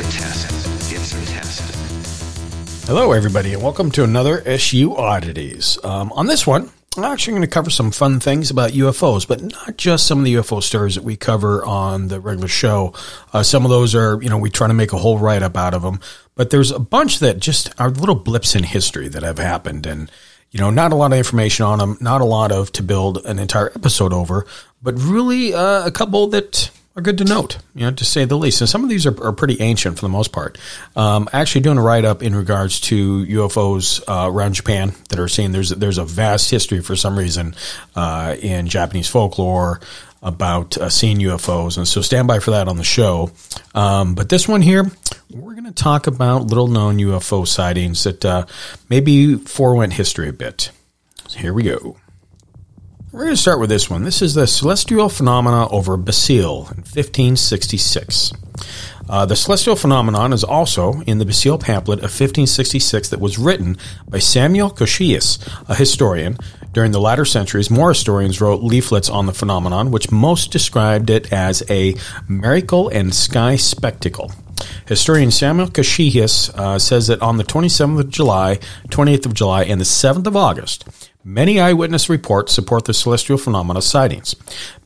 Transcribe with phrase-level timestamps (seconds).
[0.00, 0.46] a test.
[0.90, 2.86] It's a test.
[2.86, 5.76] Hello, everybody, and welcome to another SU Oddities.
[5.84, 9.42] Um, on this one, I'm actually going to cover some fun things about UFOs, but
[9.42, 12.94] not just some of the UFO stories that we cover on the regular show.
[13.34, 15.54] Uh, some of those are, you know, we try to make a whole write up
[15.54, 16.00] out of them,
[16.34, 20.10] but there's a bunch that just are little blips in history that have happened, and
[20.50, 23.18] you know, not a lot of information on them, not a lot of to build
[23.26, 24.46] an entire episode over,
[24.80, 26.70] but really uh, a couple that
[27.00, 28.60] are good to note, you know, to say the least.
[28.60, 30.58] And some of these are, are pretty ancient for the most part.
[30.94, 35.28] Um, actually, doing a write up in regards to UFOs uh, around Japan that are
[35.28, 37.54] saying there's there's a vast history for some reason
[37.96, 39.80] uh, in Japanese folklore
[40.22, 43.30] about uh, seeing UFOs, and so stand by for that on the show.
[43.74, 44.84] Um, but this one here,
[45.30, 48.44] we're going to talk about little known UFO sightings that uh,
[48.90, 50.70] maybe forewent history a bit.
[51.26, 51.96] So here we go.
[53.12, 54.04] We're going to start with this one.
[54.04, 58.32] This is the celestial phenomena over Basile in 1566.
[59.08, 63.76] Uh, the celestial phenomenon is also in the Basile pamphlet of 1566 that was written
[64.08, 66.36] by Samuel Coccius, a historian.
[66.72, 71.32] During the latter centuries, more historians wrote leaflets on the phenomenon, which most described it
[71.32, 71.96] as a
[72.28, 74.30] miracle and sky spectacle.
[74.86, 79.80] Historian Samuel Coccius uh, says that on the 27th of July, 28th of July, and
[79.80, 84.34] the 7th of August, Many eyewitness reports support the celestial phenomena sightings.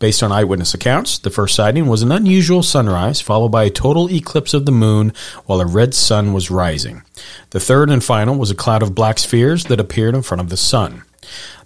[0.00, 4.10] Based on eyewitness accounts, the first sighting was an unusual sunrise followed by a total
[4.10, 5.12] eclipse of the moon
[5.46, 7.02] while a red sun was rising.
[7.50, 10.48] The third and final was a cloud of black spheres that appeared in front of
[10.48, 11.04] the sun.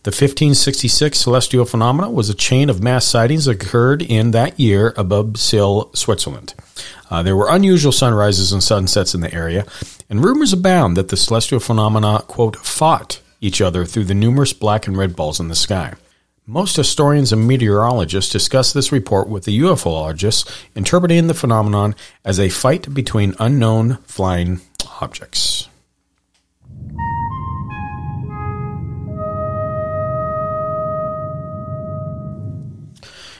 [0.02, 4.92] The 1566 celestial phenomena was a chain of mass sightings that occurred in that year
[4.98, 6.52] above Basile, Switzerland.
[7.10, 9.64] Uh, there were unusual sunrises and sunsets in the area,
[10.10, 14.86] and rumors abound that the celestial phenomena, quote, fought each other through the numerous black
[14.86, 15.94] and red balls in the sky.
[16.46, 21.94] Most historians and meteorologists discuss this report with the ufologists, interpreting the phenomenon
[22.24, 24.62] as a fight between unknown flying
[25.00, 25.68] objects.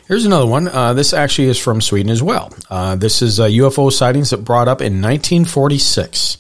[0.06, 0.69] Here's another one.
[0.69, 2.53] Uh, this actually is from Sweden as well.
[2.70, 6.38] Uh, this is uh, UFO sightings that brought up in 1946.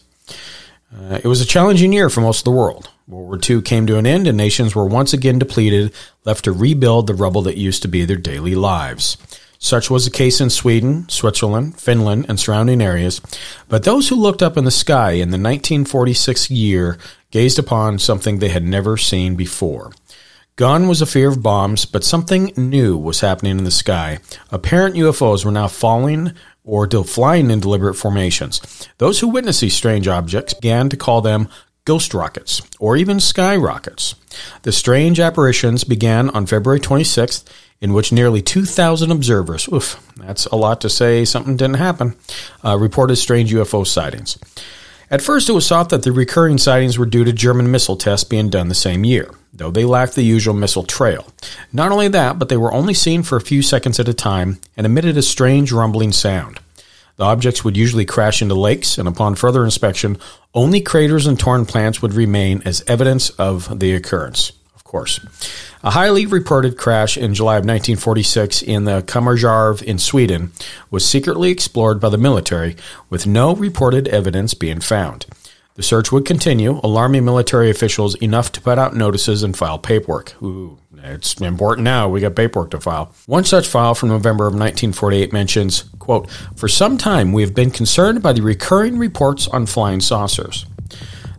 [0.94, 2.90] Uh, it was a challenging year for most of the world.
[3.08, 5.94] World War II came to an end and nations were once again depleted,
[6.26, 9.16] left to rebuild the rubble that used to be their daily lives.
[9.58, 13.22] Such was the case in Sweden, Switzerland, Finland, and surrounding areas.
[13.66, 16.98] But those who looked up in the sky in the 1946 year
[17.30, 19.90] gazed upon something they had never seen before.
[20.56, 24.18] Gone was a fear of bombs, but something new was happening in the sky.
[24.50, 26.32] Apparent UFOs were now falling
[26.62, 28.60] or flying in deliberate formations.
[28.98, 31.48] Those who witnessed these strange objects began to call them
[31.88, 34.14] ghost rockets, or even sky rockets.
[34.60, 37.44] The strange apparitions began on February 26th,
[37.80, 42.14] in which nearly 2,000 observers, oof, that's a lot to say something didn't happen,
[42.62, 44.36] uh, reported strange UFO sightings.
[45.10, 48.28] At first, it was thought that the recurring sightings were due to German missile tests
[48.28, 51.26] being done the same year, though they lacked the usual missile trail.
[51.72, 54.58] Not only that, but they were only seen for a few seconds at a time
[54.76, 56.60] and emitted a strange rumbling sound.
[57.18, 60.18] The objects would usually crash into lakes, and upon further inspection,
[60.58, 64.50] only craters and torn plants would remain as evidence of the occurrence.
[64.74, 65.20] Of course.
[65.84, 70.50] A highly reported crash in July of 1946 in the Kammarjärv in Sweden
[70.90, 72.74] was secretly explored by the military,
[73.08, 75.26] with no reported evidence being found.
[75.78, 80.34] The search would continue, alarming military officials enough to put out notices and file paperwork.
[80.42, 82.08] Ooh, it's important now.
[82.08, 83.14] We got paperwork to file.
[83.26, 87.70] One such file from November of 1948 mentions, quote, For some time we have been
[87.70, 90.66] concerned by the recurring reports on flying saucers.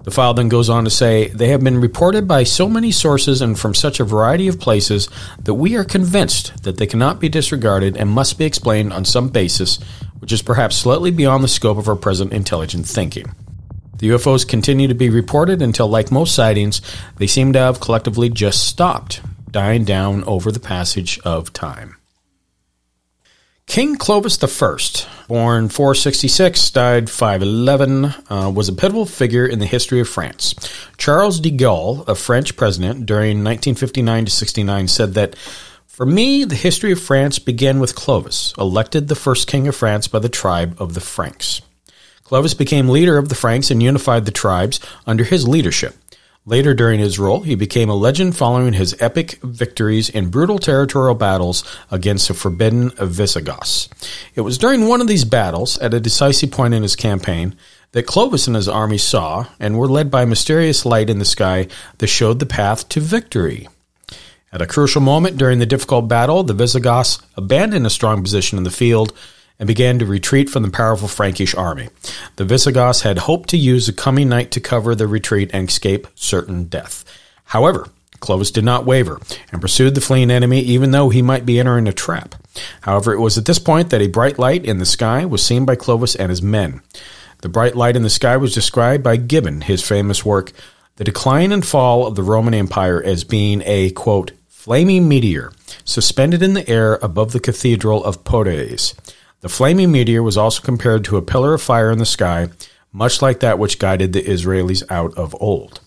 [0.06, 3.42] The file then goes on to say, They have been reported by so many sources
[3.42, 5.10] and from such a variety of places
[5.44, 9.28] that we are convinced that they cannot be disregarded and must be explained on some
[9.28, 9.80] basis
[10.20, 13.26] which is perhaps slightly beyond the scope of our present intelligent thinking.
[14.00, 16.82] The UFOs continue to be reported until, like most sightings,
[17.18, 21.98] they seem to have collectively just stopped, dying down over the passage of time.
[23.68, 30.00] King Clovis I, born 466, died 511, uh, was a pivotal figure in the history
[30.00, 30.56] of France.
[30.98, 35.36] Charles de Gaulle, a French president during 1959 to 69, said that
[35.86, 40.08] for me, the history of France began with Clovis, elected the first king of France
[40.08, 41.62] by the tribe of the Franks.
[42.30, 45.96] Clovis became leader of the Franks and unified the tribes under his leadership.
[46.46, 51.16] Later during his rule, he became a legend following his epic victories in brutal territorial
[51.16, 53.90] battles against the forbidden Visigoths.
[54.36, 57.56] It was during one of these battles, at a decisive point in his campaign,
[57.94, 61.26] that Clovis and his army saw and were led by a mysterious light in the
[61.26, 61.68] sky
[61.98, 63.68] that showed the path to victory.
[64.54, 68.66] At a crucial moment during the difficult battle, the Visigoths abandoned a strong position in
[68.66, 69.18] the field
[69.60, 71.90] and began to retreat from the powerful Frankish army.
[72.38, 76.08] The Visigoths had hoped to use the coming night to cover the retreat and escape
[76.16, 77.04] certain death.
[77.44, 77.90] However,
[78.20, 79.20] Clovis did not waver
[79.52, 82.36] and pursued the fleeing enemy even though he might be entering a trap.
[82.82, 85.66] However, it was at this point that a bright light in the sky was seen
[85.66, 86.82] by Clovis and his men.
[87.42, 90.52] The bright light in the sky was described by Gibbon, his famous work,
[90.98, 95.54] The Decline and Fall of the Roman Empire, as being a, quote, flaming meteor
[95.86, 98.94] suspended in the air above the cathedral of Poitiers.
[99.42, 102.50] The flaming meteor was also compared to a pillar of fire in the sky,
[102.92, 105.80] much like that which guided the Israelis out of old.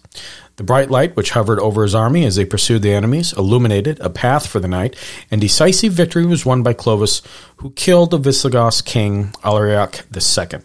[0.57, 4.11] The bright light which hovered over his army as they pursued the enemies illuminated a
[4.11, 4.97] path for the night,
[5.31, 7.23] and decisive victory was won by Clovis,
[7.57, 10.61] who killed the Visigoth king Alaric II.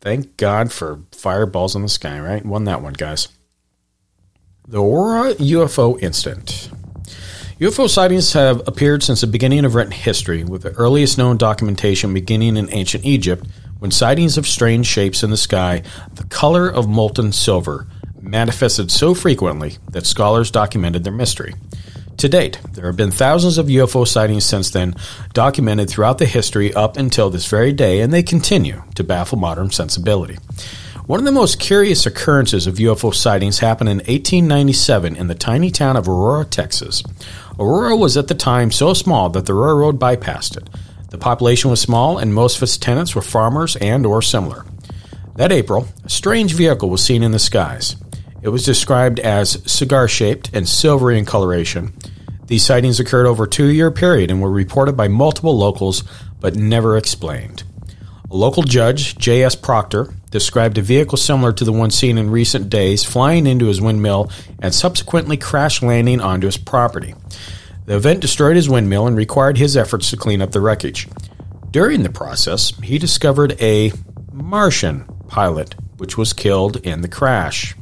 [0.00, 2.44] Thank God for fireballs in the sky, right?
[2.44, 3.28] Won that one, guys.
[4.68, 6.70] The Aurora UFO incident.
[7.58, 12.12] UFO sightings have appeared since the beginning of written history, with the earliest known documentation
[12.12, 13.46] beginning in ancient Egypt,
[13.78, 15.82] when sightings of strange shapes in the sky,
[16.16, 17.86] the color of molten silver,
[18.20, 21.54] manifested so frequently that scholars documented their mystery.
[22.18, 24.94] To date, there have been thousands of UFO sightings since then,
[25.32, 29.70] documented throughout the history up until this very day, and they continue to baffle modern
[29.70, 30.36] sensibility.
[31.06, 35.70] One of the most curious occurrences of UFO sightings happened in 1897 in the tiny
[35.70, 37.04] town of Aurora, Texas.
[37.58, 40.68] Aurora was at the time so small that the railroad bypassed it.
[41.10, 44.66] The population was small and most of its tenants were farmers and or similar.
[45.36, 47.96] That April, a strange vehicle was seen in the skies.
[48.42, 51.94] It was described as cigar-shaped and silvery in coloration.
[52.46, 56.04] These sightings occurred over a two-year period and were reported by multiple locals
[56.40, 57.64] but never explained.
[58.28, 59.54] A local judge, J.S.
[59.54, 63.80] Proctor, described a vehicle similar to the one seen in recent days flying into his
[63.80, 67.14] windmill and subsequently crash landing onto his property.
[67.84, 71.06] The event destroyed his windmill and required his efforts to clean up the wreckage.
[71.70, 73.92] During the process, he discovered a
[74.32, 77.76] Martian pilot, which was killed in the crash.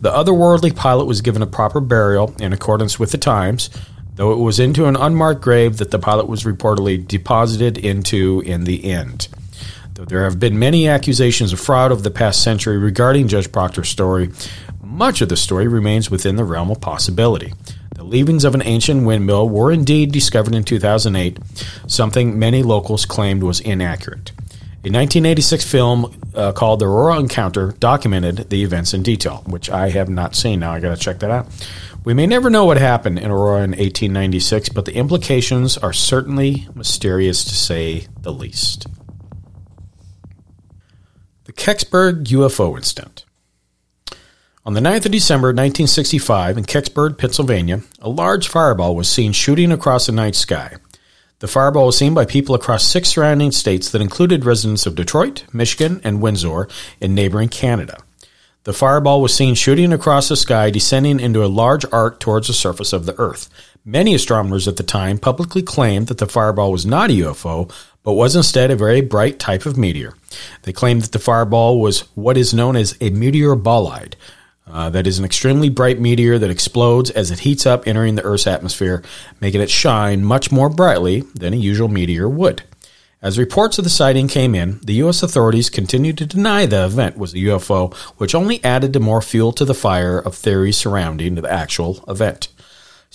[0.00, 3.68] The otherworldly pilot was given a proper burial in accordance with the times,
[4.14, 8.64] though it was into an unmarked grave that the pilot was reportedly deposited into in
[8.64, 9.28] the end.
[9.98, 14.30] There have been many accusations of fraud over the past century regarding Judge Proctor's story,
[14.82, 17.52] much of the story remains within the realm of possibility.
[17.94, 21.38] The leavings of an ancient windmill were indeed discovered in 2008,
[21.86, 24.32] something many locals claimed was inaccurate.
[24.84, 29.88] A 1986 film uh, called The Aurora Encounter documented the events in detail, which I
[29.88, 30.60] have not seen.
[30.60, 31.48] Now I got to check that out.
[32.04, 36.68] We may never know what happened in Aurora in 1896, but the implications are certainly
[36.74, 38.86] mysterious to say the least.
[41.56, 43.24] Kecksburg UFO Incident.
[44.64, 49.72] On the 9th of December 1965 in Kecksburg, Pennsylvania, a large fireball was seen shooting
[49.72, 50.76] across the night sky.
[51.38, 55.44] The fireball was seen by people across six surrounding states that included residents of Detroit,
[55.52, 56.68] Michigan, and Windsor
[57.00, 57.98] in neighboring Canada.
[58.64, 62.52] The fireball was seen shooting across the sky, descending into a large arc towards the
[62.52, 63.48] surface of the Earth.
[63.84, 67.72] Many astronomers at the time publicly claimed that the fireball was not a UFO,
[68.06, 70.14] but was instead a very bright type of meteor.
[70.62, 74.14] They claimed that the fireball was what is known as a meteor bolide,
[74.64, 78.22] uh, that is an extremely bright meteor that explodes as it heats up entering the
[78.22, 79.02] Earth's atmosphere,
[79.40, 82.62] making it shine much more brightly than a usual meteor would.
[83.20, 85.24] As reports of the sighting came in, the U.S.
[85.24, 89.50] authorities continued to deny the event was a UFO, which only added to more fuel
[89.50, 92.46] to the fire of theories surrounding the actual event.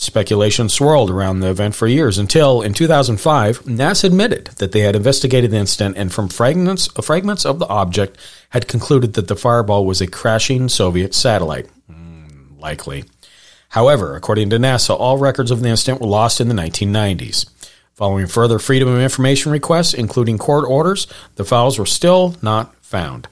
[0.02, 4.96] Speculation swirled around the event for years until, in 2005, NASA admitted that they had
[4.96, 8.18] investigated the incident and from fragments, fragments of the object
[8.50, 11.68] had concluded that the fireball was a crashing Soviet satellite.
[11.88, 13.06] Mm, likely.
[13.70, 17.48] However, according to NASA, all records of the incident were lost in the 1990s.
[17.94, 21.06] Following further Freedom of Information requests, including court orders,
[21.36, 23.28] the files were still not found.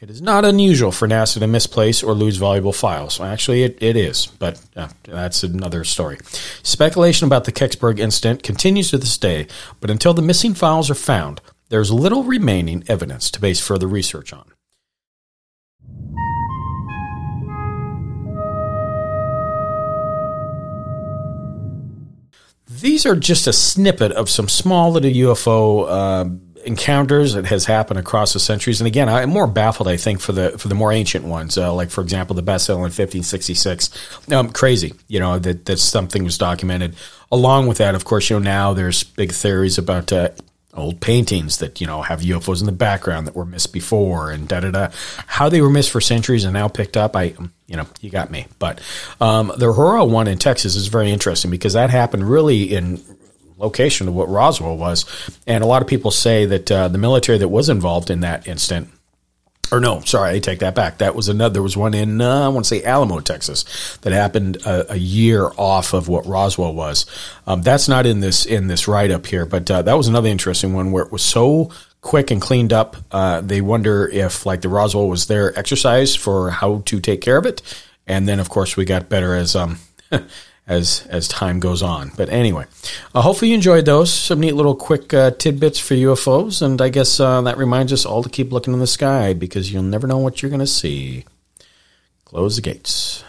[0.00, 3.20] It is not unusual for NASA to misplace or lose valuable files.
[3.20, 6.18] Actually, it, it is, but uh, that's another story.
[6.62, 9.48] Speculation about the Kecksburg incident continues to this day,
[9.80, 14.32] but until the missing files are found, there's little remaining evidence to base further research
[14.32, 14.52] on.
[22.70, 26.24] These are just a snippet of some small little UFO uh,
[26.68, 28.80] encounters that has happened across the centuries.
[28.80, 31.72] And again, I'm more baffled, I think, for the for the more ancient ones, uh,
[31.72, 33.90] like for example, the Bessel in 1566.
[34.30, 36.94] Um, crazy, you know, that that something was documented.
[37.32, 40.28] Along with that, of course, you know, now there's big theories about uh,
[40.74, 44.46] old paintings that you know have UFOs in the background that were missed before and
[44.46, 44.88] da da da.
[45.26, 47.34] How they were missed for centuries and now picked up, I
[47.66, 48.46] you know you got me.
[48.58, 48.80] But
[49.20, 53.02] um, the Aurora one in Texas is very interesting because that happened really in
[53.58, 55.04] location of what Roswell was,
[55.46, 58.46] and a lot of people say that uh, the military that was involved in that
[58.46, 58.88] instant
[59.70, 60.98] or no, sorry, I take that back.
[60.98, 61.54] That was another.
[61.54, 64.96] There was one in uh, I want to say Alamo, Texas, that happened a, a
[64.96, 67.06] year off of what Roswell was.
[67.46, 70.28] Um, that's not in this in this write up here, but uh, that was another
[70.28, 72.96] interesting one where it was so quick and cleaned up.
[73.10, 77.36] Uh, they wonder if like the Roswell was their exercise for how to take care
[77.36, 77.62] of it,
[78.06, 79.78] and then of course we got better as um.
[80.68, 82.12] as as time goes on.
[82.16, 82.66] But anyway,
[83.14, 84.12] uh, hopefully you enjoyed those.
[84.12, 88.04] Some neat little quick uh, tidbits for UFOs, and I guess uh, that reminds us
[88.04, 90.66] all to keep looking in the sky because you'll never know what you're going to
[90.66, 91.24] see.
[92.26, 93.24] Close the gates.